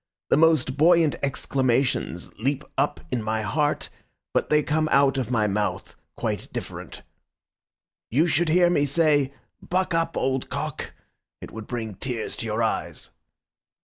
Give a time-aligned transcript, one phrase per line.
[0.31, 3.89] The most buoyant exclamations leap up in my heart,
[4.33, 7.03] but they come out of my mouth quite different.
[8.09, 10.93] You should hear me say, 'Buck up, old cock!'
[11.39, 13.11] It would bring tears to your eyes."